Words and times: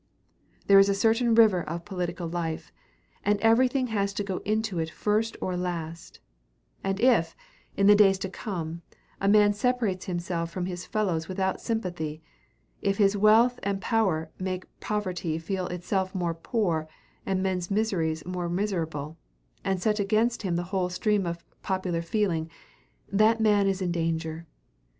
There 0.65 0.79
is 0.79 0.89
a 0.89 0.95
certain 0.95 1.35
river 1.35 1.61
of 1.61 1.85
political 1.85 2.27
life, 2.27 2.71
and 3.23 3.39
everything 3.41 3.85
has 3.93 4.13
to 4.15 4.23
go 4.23 4.37
into 4.37 4.79
it 4.79 4.89
first 4.89 5.37
or 5.39 5.55
last; 5.55 6.19
and 6.83 6.99
if, 6.99 7.35
in 7.77 7.85
days 7.85 8.17
to 8.17 8.27
come, 8.29 8.81
a 9.19 9.27
man 9.27 9.53
separates 9.53 10.05
himself 10.05 10.49
from 10.49 10.65
his 10.65 10.87
fellows 10.87 11.27
without 11.27 11.61
sympathy, 11.61 12.23
if 12.81 12.97
his 12.97 13.15
wealth 13.15 13.59
and 13.61 13.79
power 13.79 14.31
make 14.39 14.65
poverty 14.79 15.37
feel 15.37 15.67
itself 15.67 16.15
more 16.15 16.33
poor 16.33 16.87
and 17.23 17.43
men's 17.43 17.69
misery 17.69 18.15
more 18.25 18.49
miserable, 18.49 19.17
and 19.63 19.79
set 19.83 19.99
against 19.99 20.41
him 20.41 20.55
the 20.55 20.63
whole 20.73 20.89
stream 20.89 21.27
of 21.27 21.45
popular 21.61 22.01
feeling, 22.01 22.49
that 23.11 23.39
man 23.39 23.67
is 23.67 23.83
in 23.83 23.91
danger. 23.91 24.47